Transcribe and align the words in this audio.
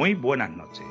Muy 0.00 0.14
buenas 0.14 0.48
noches. 0.48 0.86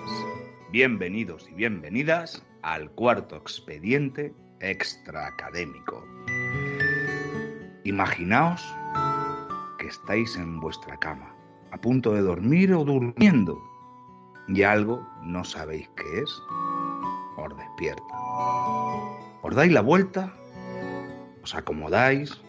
Bienvenidos 0.72 1.50
y 1.50 1.56
bienvenidas 1.56 2.46
al 2.62 2.92
cuarto 2.92 3.38
expediente 3.38 4.36
extraacadémico. 4.60 6.06
Imaginaos 7.86 8.64
que 9.80 9.88
estáis 9.88 10.36
en 10.36 10.60
vuestra 10.60 10.96
cama, 10.98 11.36
a 11.72 11.82
punto 11.82 12.14
de 12.14 12.22
dormir 12.22 12.72
o 12.72 12.86
durmiendo, 12.86 13.60
y 14.48 14.62
algo 14.62 15.04
no 15.24 15.44
sabéis 15.44 15.90
qué 15.96 16.20
es, 16.20 16.30
os 17.36 17.58
despierta. 17.58 18.14
Os 19.42 19.56
dais 19.56 19.72
la 19.72 19.82
vuelta, 19.82 20.32
os 21.42 21.56
acomodáis, 21.56 22.40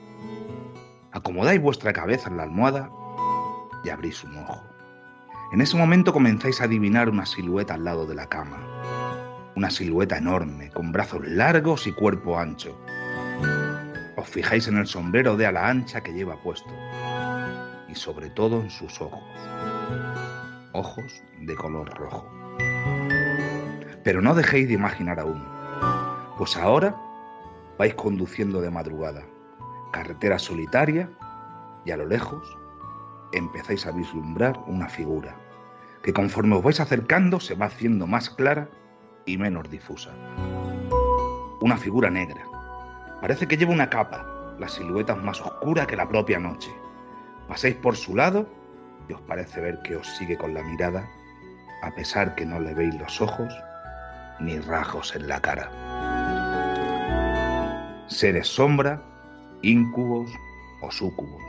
acomodáis 1.13 1.63
vuestra 1.63 1.95
cabeza 1.95 2.29
en 2.29 2.37
la 2.37 2.43
almohada 2.43 2.91
y 3.83 3.89
abrís 3.89 4.23
un 4.25 4.37
ojo. 4.37 4.70
En 5.53 5.61
ese 5.61 5.77
momento 5.77 6.13
comenzáis 6.13 6.61
a 6.61 6.65
adivinar 6.65 7.09
una 7.09 7.27
silueta 7.27 7.75
al 7.75 7.85
lado 7.85 8.07
de 8.07 8.15
la 8.15 8.29
cama. 8.29 8.59
Una 9.57 9.69
silueta 9.69 10.17
enorme, 10.17 10.71
con 10.71 10.93
brazos 10.93 11.27
largos 11.27 11.89
y 11.89 11.93
cuerpo 11.93 12.39
ancho. 12.39 12.79
Os 14.17 14.29
fijáis 14.29 14.69
en 14.69 14.77
el 14.77 14.87
sombrero 14.87 15.37
de 15.37 15.47
ala 15.47 15.69
ancha 15.69 16.03
que 16.03 16.13
lleva 16.13 16.41
puesto. 16.41 16.71
Y 17.89 17.97
sobre 17.97 18.31
todo 18.31 18.61
en 18.61 18.71
sus 18.71 19.01
ojos. 19.01 19.25
Ojos 20.71 21.21
de 21.41 21.57
color 21.57 21.99
rojo. 21.99 22.31
Pero 24.05 24.23
no 24.23 24.37
dejéis 24.37 24.69
de 24.69 24.75
imaginar 24.75 25.19
aún. 25.19 25.45
Pues 26.39 26.57
ahora 26.57 26.95
vais 27.77 27.95
conduciendo 27.95 28.61
de 28.61 28.71
madrugada. 28.71 29.25
Carretera 29.91 30.39
solitaria 30.39 31.11
y 31.85 31.91
a 31.91 31.97
lo 31.97 32.07
lejos 32.07 32.57
empezáis 33.33 33.87
a 33.87 33.93
vislumbrar 33.93 34.59
una 34.67 34.89
figura 34.89 35.37
que 36.03 36.13
conforme 36.13 36.57
os 36.57 36.63
vais 36.63 36.81
acercando 36.81 37.41
se 37.41 37.55
va 37.55 37.67
haciendo 37.67 38.07
más 38.07 38.31
clara 38.31 38.69
y 39.27 39.37
menos 39.37 39.71
difusa. 39.71 40.11
Una 41.61 41.77
figura 41.77 42.11
negra. 42.11 42.43
Parece 43.21 43.47
que 43.47 43.57
lleva 43.57 43.73
una 43.73 43.91
capa, 43.91 44.55
la 44.59 44.69
silueta 44.69 45.13
es 45.13 45.23
más 45.23 45.41
oscura 45.41 45.87
que 45.87 45.97
la 45.97 46.09
propia 46.09 46.39
noche. 46.39 46.71
Pasáis 47.49 47.75
por 47.77 47.97
su 47.97 48.17
lado 48.17 48.49
y 49.09 49.13
os 49.13 49.21
parece 49.23 49.61
ver 49.61 49.81
que 49.83 49.97
os 49.97 50.07
sigue 50.17 50.39
con 50.39 50.55
la 50.55 50.63
mirada, 50.63 51.07
a 51.83 51.91
pesar 51.95 52.35
que 52.35 52.47
no 52.47 52.61
le 52.61 52.73
veis 52.75 52.95
los 52.95 53.21
ojos 53.21 53.53
ni 54.41 54.59
rasgos 54.59 55.15
en 55.15 55.29
la 55.29 55.41
cara. 55.41 55.71
Seres 58.09 58.49
sombra, 58.49 59.03
íncubos 59.63 60.31
o 60.83 60.91
súcubos, 60.91 61.43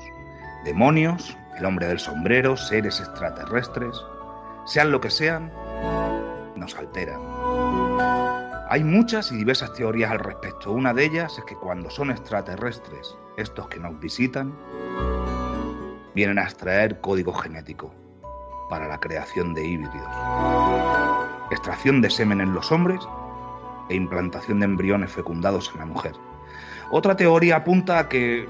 demonios 0.65 1.37
el 1.57 1.65
hombre 1.65 1.87
del 1.87 1.99
sombrero, 1.99 2.57
seres 2.57 2.99
extraterrestres, 2.99 3.95
sean 4.65 4.91
lo 4.91 5.01
que 5.01 5.09
sean, 5.09 5.51
nos 6.55 6.75
alteran. 6.75 7.21
Hay 8.69 8.83
muchas 8.83 9.31
y 9.31 9.35
diversas 9.35 9.73
teorías 9.73 10.11
al 10.11 10.19
respecto. 10.19 10.71
Una 10.71 10.93
de 10.93 11.03
ellas 11.03 11.37
es 11.37 11.43
que 11.43 11.55
cuando 11.55 11.89
son 11.89 12.09
extraterrestres, 12.09 13.17
estos 13.35 13.67
que 13.67 13.79
nos 13.79 13.99
visitan, 13.99 14.53
vienen 16.15 16.39
a 16.39 16.43
extraer 16.43 17.01
código 17.01 17.33
genético 17.33 17.93
para 18.69 18.87
la 18.87 18.99
creación 18.99 19.53
de 19.53 19.65
híbridos, 19.65 20.07
extracción 21.51 22.01
de 22.01 22.09
semen 22.09 22.39
en 22.39 22.53
los 22.53 22.71
hombres 22.71 23.01
e 23.89 23.95
implantación 23.95 24.59
de 24.61 24.65
embriones 24.65 25.11
fecundados 25.11 25.69
en 25.73 25.79
la 25.79 25.85
mujer. 25.87 26.13
Otra 26.91 27.15
teoría 27.15 27.57
apunta 27.57 27.99
a 27.99 28.07
que 28.07 28.43
eh, 28.43 28.47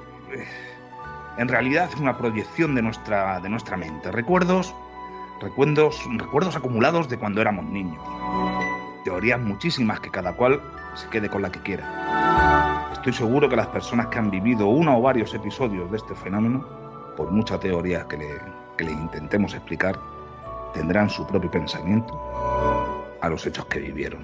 en 1.38 1.48
realidad 1.48 1.90
es 1.92 2.00
una 2.00 2.18
proyección 2.18 2.76
de 2.76 2.82
nuestra, 2.82 3.40
de 3.40 3.50
nuestra 3.50 3.78
mente. 3.78 4.12
Recuerdos, 4.12 4.74
recuerdos, 5.40 6.02
recuerdos 6.18 6.56
acumulados 6.56 7.10
de 7.10 7.18
cuando 7.18 7.42
éramos 7.42 7.66
niños. 7.66 8.04
Teorías 9.04 9.40
muchísimas 9.40 10.00
que 10.00 10.12
cada 10.12 10.34
cual 10.34 10.62
se 10.94 11.08
quede 11.10 11.30
con 11.30 11.42
la 11.42 11.52
que 11.52 11.60
quiera. 11.62 12.90
Estoy 12.94 13.14
seguro 13.14 13.50
que 13.50 13.56
las 13.56 13.68
personas 13.68 14.08
que 14.08 14.20
han 14.20 14.30
vivido 14.30 14.68
uno 14.68 14.98
o 14.98 15.02
varios 15.02 15.34
episodios 15.34 15.90
de 15.90 15.98
este 15.98 16.14
fenómeno, 16.14 16.66
por 17.18 17.32
mucha 17.32 17.60
teoría 17.60 18.08
que 18.08 18.18
le, 18.18 18.28
que 18.78 18.84
le 18.84 18.92
intentemos 18.92 19.54
explicar, 19.54 19.98
tendrán 20.74 21.10
su 21.10 21.26
propio 21.26 21.50
pensamiento 21.50 22.20
a 23.22 23.30
los 23.30 23.46
hechos 23.46 23.66
que 23.66 23.80
vivieron. 23.80 24.24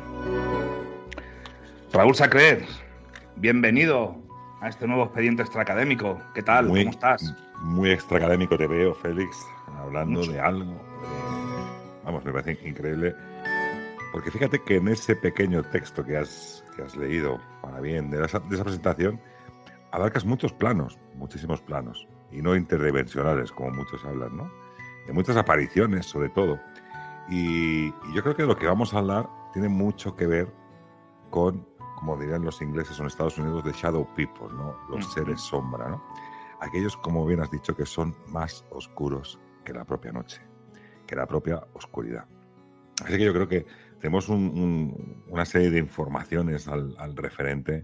Raúl 1.91 2.16
Sacrer, 2.16 2.66
bienvenido 3.38 4.26
a 4.62 4.69
este 4.69 4.88
nuevo 4.88 5.03
expediente 5.03 5.44
extraacadémico. 5.44 6.19
¿Qué 6.34 6.44
tal? 6.44 6.68
Muy, 6.68 6.81
¿Cómo 6.81 6.91
estás? 6.91 7.35
Muy 7.62 7.91
extraacadémico 7.91 8.57
te 8.57 8.68
veo, 8.68 8.94
Félix, 8.95 9.45
hablando 9.78 10.25
de 10.25 10.40
algo. 10.40 10.73
Vamos, 12.03 12.25
me 12.25 12.31
parece 12.31 12.68
increíble. 12.68 13.16
Porque 14.12 14.31
fíjate 14.31 14.59
que 14.63 14.78
en 14.78 14.88
ese 14.88 15.16
pequeño 15.16 15.63
texto 15.63 16.03
que 16.03 16.18
has, 16.18 16.63
que 16.75 16.81
has 16.81 16.95
leído, 16.95 17.40
para 17.62 17.79
bien, 17.81 18.09
de 18.09 18.23
esa, 18.23 18.40
de 18.40 18.56
esa 18.56 18.63
presentación, 18.63 19.19
abarcas 19.91 20.25
muchos 20.25 20.53
planos, 20.53 20.97
muchísimos 21.16 21.62
planos, 21.62 22.07
y 22.31 22.41
no 22.41 22.56
interdimensionales, 22.56 23.51
como 23.51 23.72
muchos 23.72 24.03
hablan, 24.06 24.35
¿no? 24.38 24.51
De 25.06 25.13
muchas 25.13 25.38
apariciones, 25.38 26.06
sobre 26.06 26.29
todo. 26.29 26.59
Y, 27.29 27.88
y 27.88 28.13
yo 28.16 28.24
creo 28.24 28.35
que 28.35 28.44
lo 28.44 28.57
que 28.57 28.66
vamos 28.66 28.94
a 28.94 29.00
hablar 29.00 29.28
tiene 29.53 29.69
mucho 29.69 30.16
que 30.16 30.28
ver 30.28 30.47
con 31.29 31.68
como 31.97 32.15
dirían 32.15 32.43
los 32.43 32.61
ingleses 32.61 32.99
en 32.99 33.07
Estados 33.07 33.37
Unidos, 33.37 33.63
de 33.63 33.71
shadow 33.71 34.07
people, 34.15 34.47
¿no? 34.53 34.77
Los 34.89 35.11
seres 35.11 35.41
sombra, 35.41 35.89
¿no? 35.89 36.03
Aquellos, 36.61 36.95
como 36.97 37.25
bien 37.25 37.41
has 37.41 37.49
dicho, 37.49 37.75
que 37.75 37.85
son 37.85 38.15
más 38.27 38.63
oscuros 38.69 39.39
que 39.65 39.73
la 39.73 39.83
propia 39.83 40.11
noche, 40.11 40.41
que 41.05 41.15
la 41.15 41.25
propia 41.25 41.63
oscuridad. 41.73 42.25
Así 43.03 43.17
que 43.17 43.25
yo 43.25 43.33
creo 43.33 43.47
que 43.47 43.65
tenemos 43.99 44.29
un, 44.29 44.47
un, 44.47 45.23
una 45.27 45.45
serie 45.45 45.71
de 45.71 45.79
informaciones 45.79 46.67
al, 46.67 46.95
al, 46.99 47.15
referente, 47.15 47.83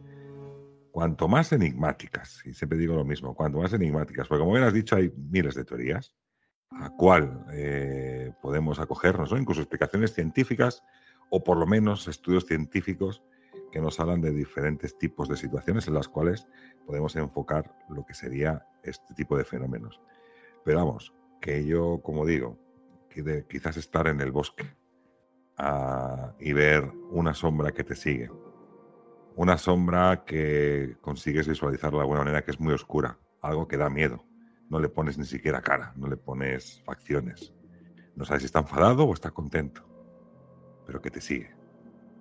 cuanto 0.92 1.28
más 1.28 1.52
enigmáticas, 1.52 2.42
y 2.46 2.54
siempre 2.54 2.78
digo 2.78 2.96
lo 2.96 3.06
mismo, 3.06 3.34
cuanto 3.34 3.60
más 3.60 3.74
enigmáticas, 3.74 4.28
porque 4.28 4.42
como 4.42 4.54
bien 4.54 4.64
has 4.64 4.74
dicho, 4.74 4.96
hay 4.96 5.12
miles 5.16 5.56
de 5.56 5.66
teorías 5.66 6.14
a 6.70 6.92
cuál 6.92 7.46
eh, 7.54 8.32
podemos 8.42 8.80
acogernos, 8.80 9.32
¿no? 9.32 9.40
incluso 9.40 9.62
explicaciones 9.62 10.14
científicas 10.14 10.84
o 11.30 11.44
por 11.44 11.58
lo 11.58 11.66
menos 11.66 12.08
estudios 12.08 12.46
científicos 12.46 13.24
que 13.74 13.82
nos 13.82 14.00
hablan 14.00 14.22
de 14.22 14.32
diferentes 14.32 15.00
tipos 15.00 15.28
de 15.28 15.36
situaciones 15.36 15.88
en 15.88 15.96
las 15.96 16.08
cuales 16.08 16.48
podemos 16.86 17.16
enfocar 17.16 17.76
lo 17.90 18.06
que 18.06 18.14
sería 18.14 18.68
este 18.84 19.16
tipo 19.16 19.36
de 19.36 19.46
fenómenos. 19.46 20.00
Pero 20.64 20.78
vamos, 20.78 21.12
que 21.42 21.66
yo, 21.66 22.00
como 22.04 22.24
digo, 22.24 22.60
quizás 23.50 23.78
estar 23.78 24.06
en 24.06 24.22
el 24.22 24.32
bosque 24.32 24.78
uh, 25.58 26.34
y 26.40 26.54
ver 26.54 26.88
una 27.10 27.34
sombra 27.34 27.72
que 27.72 27.84
te 27.84 27.96
sigue, 27.96 28.30
una 29.36 29.58
sombra 29.58 30.24
que 30.24 30.96
consigues 31.02 31.48
visualizar 31.48 31.92
de 31.92 32.00
alguna 32.00 32.20
manera 32.20 32.44
que 32.44 32.52
es 32.52 32.60
muy 32.60 32.76
oscura, 32.76 33.18
algo 33.42 33.68
que 33.68 33.78
da 33.78 33.90
miedo. 33.90 34.24
No 34.70 34.80
le 34.80 34.90
pones 34.90 35.18
ni 35.18 35.26
siquiera 35.26 35.64
cara, 35.64 35.94
no 35.96 36.08
le 36.08 36.18
pones 36.18 36.80
facciones. 36.86 37.52
No 38.16 38.24
sabes 38.24 38.44
si 38.44 38.46
está 38.46 38.60
enfadado 38.60 39.06
o 39.06 39.14
está 39.16 39.32
contento, 39.32 39.84
pero 40.86 41.02
que 41.02 41.10
te 41.10 41.22
sigue. 41.22 41.56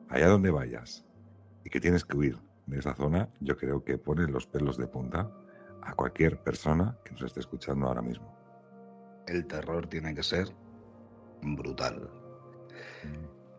Allá 0.08 0.28
donde 0.28 0.50
vayas, 0.50 1.06
y 1.64 1.70
que 1.70 1.80
tienes 1.80 2.04
que 2.04 2.16
huir 2.16 2.38
de 2.66 2.78
esa 2.78 2.94
zona, 2.94 3.28
yo 3.40 3.56
creo 3.56 3.84
que 3.84 3.98
pone 3.98 4.26
los 4.26 4.46
pelos 4.46 4.76
de 4.76 4.86
punta 4.86 5.30
a 5.82 5.94
cualquier 5.94 6.38
persona 6.42 6.96
que 7.04 7.12
nos 7.12 7.22
esté 7.22 7.40
escuchando 7.40 7.86
ahora 7.86 8.02
mismo. 8.02 8.34
El 9.26 9.46
terror 9.46 9.86
tiene 9.86 10.14
que 10.14 10.22
ser 10.22 10.48
brutal. 11.42 12.10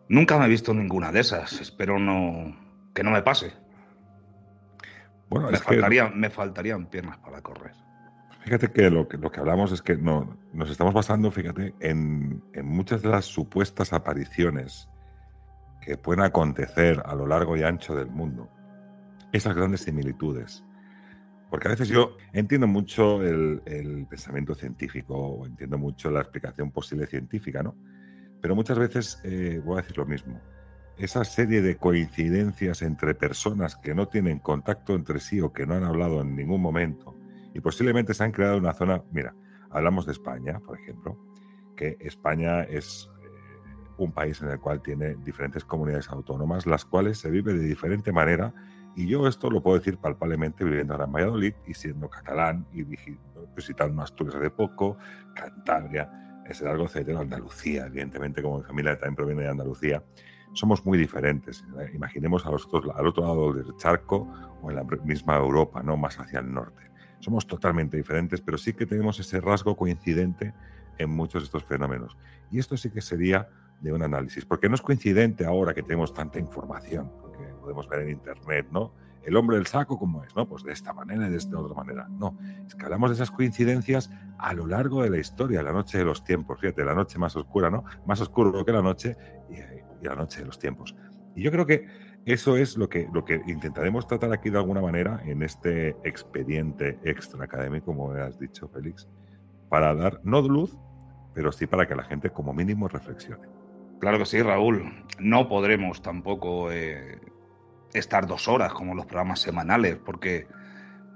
Nunca 0.08 0.38
me 0.38 0.46
he 0.46 0.48
visto 0.48 0.74
ninguna 0.74 1.12
de 1.12 1.20
esas. 1.20 1.60
Espero 1.60 1.98
no 1.98 2.54
que 2.94 3.02
no 3.02 3.10
me 3.10 3.22
pase. 3.22 3.52
Bueno, 5.28 5.50
me, 5.50 5.58
faltarían, 5.58 6.18
me 6.18 6.30
faltarían 6.30 6.86
piernas 6.86 7.18
para 7.18 7.42
correr. 7.42 7.72
Fíjate 8.40 8.70
que 8.70 8.90
lo 8.90 9.08
que, 9.08 9.16
lo 9.16 9.32
que 9.32 9.40
hablamos 9.40 9.72
es 9.72 9.80
que 9.80 9.96
no, 9.96 10.36
nos 10.52 10.70
estamos 10.70 10.92
basando, 10.92 11.30
fíjate, 11.30 11.74
en, 11.80 12.42
en, 12.52 12.66
muchas 12.66 13.02
de 13.02 13.08
las 13.08 13.24
supuestas 13.24 13.92
apariciones 13.94 14.88
que 15.84 15.98
pueden 15.98 16.24
acontecer 16.24 17.02
a 17.04 17.14
lo 17.14 17.26
largo 17.26 17.56
y 17.56 17.62
ancho 17.62 17.94
del 17.94 18.08
mundo. 18.08 18.48
Esas 19.32 19.54
grandes 19.54 19.82
similitudes. 19.82 20.64
Porque 21.50 21.68
a 21.68 21.72
veces 21.72 21.88
yo 21.88 22.16
entiendo 22.32 22.66
mucho 22.66 23.22
el, 23.22 24.06
pensamiento 24.08 24.54
científico, 24.54 25.44
entiendo 25.46 25.76
mucho 25.78 26.10
la 26.10 26.20
explicación 26.20 26.70
posible 26.70 27.06
científica, 27.06 27.62
¿no? 27.62 27.76
Pero 28.40 28.54
muchas 28.54 28.78
veces 28.78 29.20
eh, 29.24 29.60
voy 29.64 29.78
a 29.78 29.82
decir 29.82 29.98
lo 29.98 30.06
mismo. 30.06 30.40
Esa 30.96 31.24
serie 31.24 31.60
de 31.60 31.76
coincidencias 31.76 32.82
entre 32.82 33.14
personas 33.14 33.76
que 33.76 33.94
no 33.94 34.08
tienen 34.08 34.38
contacto 34.38 34.94
entre 34.94 35.20
sí 35.20 35.40
o 35.40 35.52
que 35.52 35.66
no 35.66 35.74
han 35.74 35.84
hablado 35.84 36.22
en 36.22 36.34
ningún 36.34 36.60
momento 36.60 37.16
y 37.52 37.60
posiblemente 37.60 38.14
se 38.14 38.24
han 38.24 38.32
creado 38.32 38.58
una 38.58 38.72
zona, 38.72 39.02
mira, 39.12 39.34
hablamos 39.70 40.06
de 40.06 40.12
España, 40.12 40.60
por 40.60 40.78
ejemplo, 40.78 41.18
que 41.76 41.96
España 42.00 42.62
es 42.62 43.08
un 43.98 44.12
país 44.12 44.40
en 44.42 44.50
el 44.50 44.60
cual 44.60 44.82
tiene 44.82 45.14
diferentes 45.16 45.64
comunidades 45.64 46.08
autónomas, 46.08 46.66
las 46.66 46.84
cuales 46.84 47.18
se 47.18 47.30
vive 47.30 47.52
de 47.52 47.64
diferente 47.64 48.12
manera 48.12 48.52
y 48.96 49.08
yo 49.08 49.26
esto 49.26 49.50
lo 49.50 49.62
puedo 49.62 49.78
decir 49.78 49.98
palpablemente 49.98 50.64
viviendo 50.64 50.94
ahora 50.94 51.06
en 51.06 51.12
Valladolid 51.12 51.54
y 51.66 51.74
siendo 51.74 52.08
catalán 52.08 52.66
y 52.72 52.84
visitando 53.56 54.02
Asturias 54.02 54.40
de 54.40 54.50
poco, 54.50 54.96
Cantabria, 55.34 56.42
es 56.48 56.60
el 56.60 56.68
algo 56.68 56.84
etcétera, 56.84 57.20
Andalucía, 57.20 57.86
evidentemente, 57.86 58.42
como 58.42 58.58
mi 58.58 58.64
familia 58.64 58.96
también 58.96 59.16
proviene 59.16 59.42
de 59.42 59.48
Andalucía, 59.48 60.02
somos 60.52 60.86
muy 60.86 60.96
diferentes. 60.96 61.64
Imaginemos 61.92 62.46
a 62.46 62.50
los 62.50 62.68
al 62.94 63.06
otro 63.06 63.24
lado 63.24 63.52
del 63.52 63.76
charco 63.76 64.28
o 64.62 64.70
en 64.70 64.76
la 64.76 64.84
misma 65.04 65.36
Europa, 65.36 65.82
¿no? 65.82 65.96
más 65.96 66.20
hacia 66.20 66.38
el 66.38 66.52
norte. 66.52 66.90
Somos 67.18 67.46
totalmente 67.46 67.96
diferentes, 67.96 68.40
pero 68.40 68.58
sí 68.58 68.74
que 68.74 68.86
tenemos 68.86 69.18
ese 69.18 69.40
rasgo 69.40 69.76
coincidente 69.76 70.54
en 70.98 71.10
muchos 71.10 71.42
de 71.42 71.46
estos 71.46 71.64
fenómenos. 71.64 72.16
Y 72.52 72.60
esto 72.60 72.76
sí 72.76 72.90
que 72.90 73.00
sería 73.00 73.48
de 73.80 73.92
un 73.92 74.02
análisis, 74.02 74.44
porque 74.44 74.68
no 74.68 74.74
es 74.74 74.82
coincidente 74.82 75.44
ahora 75.44 75.74
que 75.74 75.82
tenemos 75.82 76.12
tanta 76.12 76.38
información, 76.38 77.10
porque 77.20 77.44
podemos 77.60 77.88
ver 77.88 78.00
en 78.00 78.10
Internet, 78.10 78.66
¿no? 78.70 78.92
el 79.24 79.36
hombre 79.36 79.56
del 79.56 79.66
saco, 79.66 79.98
¿cómo 79.98 80.22
es? 80.24 80.34
¿No? 80.36 80.46
Pues 80.46 80.62
de 80.62 80.72
esta 80.72 80.92
manera 80.92 81.26
y 81.26 81.30
de 81.30 81.36
esta 81.36 81.58
otra 81.58 81.74
manera. 81.74 82.06
No, 82.08 82.38
es 82.66 82.74
que 82.74 82.84
hablamos 82.84 83.10
de 83.10 83.14
esas 83.14 83.30
coincidencias 83.30 84.10
a 84.38 84.52
lo 84.52 84.66
largo 84.66 85.02
de 85.02 85.10
la 85.10 85.18
historia, 85.18 85.62
la 85.62 85.72
noche 85.72 85.98
de 85.98 86.04
los 86.04 86.24
tiempos, 86.24 86.60
fíjate, 86.60 86.84
la 86.84 86.94
noche 86.94 87.18
más 87.18 87.34
oscura, 87.36 87.70
¿no? 87.70 87.84
Más 88.06 88.20
oscuro 88.20 88.64
que 88.64 88.72
la 88.72 88.82
noche 88.82 89.16
y, 89.50 90.04
la 90.04 90.14
noche 90.14 90.40
de 90.40 90.46
los 90.46 90.58
tiempos. 90.58 90.94
Y 91.34 91.42
yo 91.42 91.50
creo 91.50 91.64
que 91.64 91.86
eso 92.26 92.56
es 92.56 92.76
lo 92.76 92.88
que, 92.88 93.08
lo 93.12 93.24
que 93.24 93.40
intentaremos 93.46 94.06
tratar 94.06 94.32
aquí 94.32 94.50
de 94.50 94.58
alguna 94.58 94.82
manera 94.82 95.22
en 95.24 95.42
este 95.42 95.96
expediente 96.04 96.98
extra 97.04 97.44
académico, 97.44 97.86
como 97.86 98.12
has 98.12 98.38
dicho, 98.38 98.68
Félix, 98.68 99.08
para 99.70 99.94
dar 99.94 100.20
no 100.24 100.42
luz, 100.42 100.76
pero 101.32 101.52
sí 101.52 101.66
para 101.66 101.88
que 101.88 101.94
la 101.94 102.04
gente 102.04 102.30
como 102.30 102.52
mínimo 102.52 102.86
reflexione. 102.88 103.48
Claro 104.04 104.18
que 104.18 104.26
sí, 104.26 104.42
Raúl. 104.42 104.84
No 105.18 105.48
podremos 105.48 106.02
tampoco 106.02 106.70
eh, 106.70 107.18
estar 107.94 108.26
dos 108.26 108.48
horas 108.48 108.74
como 108.74 108.94
los 108.94 109.06
programas 109.06 109.40
semanales, 109.40 109.96
porque 109.96 110.46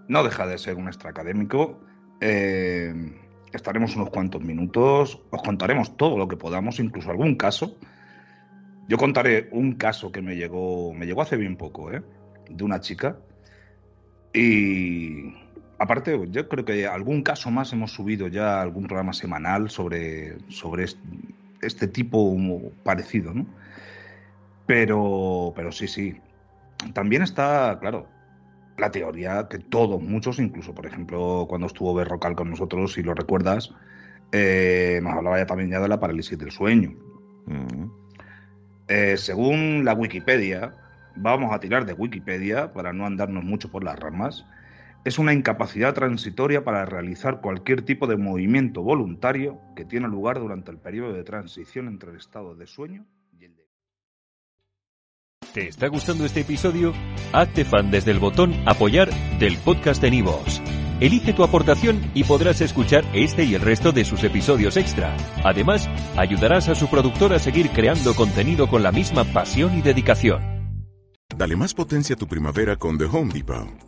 no 0.08 0.24
deja 0.24 0.46
de 0.46 0.56
ser 0.56 0.76
un 0.76 0.86
extra 0.86 1.10
académico. 1.10 1.80
Eh, 2.22 2.94
estaremos 3.52 3.94
unos 3.94 4.08
cuantos 4.08 4.42
minutos, 4.42 5.20
os 5.28 5.42
contaremos 5.42 5.98
todo 5.98 6.16
lo 6.16 6.28
que 6.28 6.38
podamos, 6.38 6.80
incluso 6.80 7.10
algún 7.10 7.34
caso. 7.34 7.76
Yo 8.88 8.96
contaré 8.96 9.50
un 9.52 9.74
caso 9.74 10.10
que 10.10 10.22
me 10.22 10.36
llegó, 10.36 10.94
me 10.94 11.04
llegó 11.04 11.20
hace 11.20 11.36
bien 11.36 11.58
poco, 11.58 11.92
¿eh? 11.92 12.02
de 12.48 12.64
una 12.64 12.80
chica. 12.80 13.18
Y 14.32 15.34
aparte, 15.78 16.18
yo 16.30 16.48
creo 16.48 16.64
que 16.64 16.86
algún 16.86 17.22
caso 17.22 17.50
más 17.50 17.70
hemos 17.74 17.92
subido 17.92 18.28
ya 18.28 18.62
algún 18.62 18.84
programa 18.84 19.12
semanal 19.12 19.68
sobre, 19.68 20.38
sobre 20.48 20.86
este 21.62 21.88
tipo 21.88 22.36
parecido, 22.82 23.34
¿no? 23.34 23.46
Pero, 24.66 25.52
pero 25.56 25.72
sí, 25.72 25.88
sí, 25.88 26.16
también 26.92 27.22
está, 27.22 27.78
claro, 27.80 28.06
la 28.76 28.90
teoría 28.90 29.48
que 29.48 29.58
todos, 29.58 30.00
muchos, 30.00 30.38
incluso, 30.38 30.74
por 30.74 30.86
ejemplo, 30.86 31.46
cuando 31.48 31.66
estuvo 31.66 31.94
Berrocal 31.94 32.36
con 32.36 32.50
nosotros, 32.50 32.92
si 32.92 33.02
lo 33.02 33.14
recuerdas, 33.14 33.74
eh, 34.32 35.00
nos 35.02 35.14
hablaba 35.14 35.38
ya 35.38 35.46
también 35.46 35.70
ya 35.70 35.80
de 35.80 35.88
la 35.88 36.00
parálisis 36.00 36.38
del 36.38 36.50
sueño. 36.50 36.94
Mm. 37.46 37.90
Eh, 38.88 39.16
según 39.16 39.84
la 39.84 39.94
Wikipedia, 39.94 40.72
vamos 41.16 41.52
a 41.52 41.60
tirar 41.60 41.84
de 41.84 41.92
Wikipedia 41.92 42.72
para 42.72 42.92
no 42.92 43.04
andarnos 43.04 43.44
mucho 43.44 43.70
por 43.70 43.84
las 43.84 43.98
ramas, 43.98 44.46
es 45.04 45.18
una 45.18 45.32
incapacidad 45.32 45.94
transitoria 45.94 46.64
para 46.64 46.84
realizar 46.84 47.40
cualquier 47.40 47.82
tipo 47.82 48.06
de 48.06 48.16
movimiento 48.16 48.82
voluntario 48.82 49.60
que 49.74 49.84
tiene 49.84 50.08
lugar 50.08 50.38
durante 50.40 50.70
el 50.70 50.78
periodo 50.78 51.12
de 51.12 51.24
transición 51.24 51.88
entre 51.88 52.10
el 52.10 52.16
estado 52.16 52.54
de 52.54 52.66
sueño 52.66 53.06
¿Te 55.52 55.66
está 55.66 55.88
gustando 55.88 56.26
este 56.26 56.40
episodio? 56.40 56.92
Hazte 57.32 57.64
fan 57.64 57.90
desde 57.90 58.10
el 58.10 58.18
botón 58.18 58.54
Apoyar 58.66 59.10
del 59.38 59.56
podcast 59.56 60.00
de 60.02 60.10
Nivos. 60.10 60.60
Elige 61.00 61.32
tu 61.32 61.42
aportación 61.42 62.10
y 62.14 62.24
podrás 62.24 62.60
escuchar 62.60 63.04
este 63.14 63.44
y 63.44 63.54
el 63.54 63.62
resto 63.62 63.92
de 63.92 64.04
sus 64.04 64.24
episodios 64.24 64.76
extra. 64.76 65.16
Además, 65.44 65.88
ayudarás 66.16 66.68
a 66.68 66.74
su 66.74 66.88
productor 66.88 67.32
a 67.32 67.38
seguir 67.38 67.70
creando 67.70 68.14
contenido 68.14 68.68
con 68.68 68.82
la 68.82 68.92
misma 68.92 69.24
pasión 69.24 69.78
y 69.78 69.82
dedicación. 69.82 70.42
Dale 71.34 71.56
más 71.56 71.72
potencia 71.72 72.14
a 72.14 72.18
tu 72.18 72.26
primavera 72.26 72.76
con 72.76 72.98
The 72.98 73.04
Home 73.04 73.32
Depot. 73.32 73.87